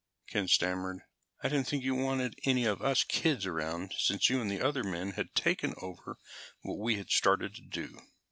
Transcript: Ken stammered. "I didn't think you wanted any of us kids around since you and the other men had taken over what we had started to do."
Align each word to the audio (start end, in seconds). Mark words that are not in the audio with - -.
Ken 0.25 0.47
stammered. 0.47 1.03
"I 1.43 1.47
didn't 1.49 1.67
think 1.67 1.83
you 1.83 1.93
wanted 1.93 2.33
any 2.43 2.65
of 2.65 2.81
us 2.81 3.03
kids 3.03 3.45
around 3.45 3.93
since 3.99 4.31
you 4.31 4.41
and 4.41 4.49
the 4.49 4.59
other 4.59 4.83
men 4.83 5.11
had 5.11 5.35
taken 5.35 5.75
over 5.79 6.17
what 6.63 6.79
we 6.79 6.95
had 6.97 7.11
started 7.11 7.53
to 7.57 7.61
do." 7.61 7.99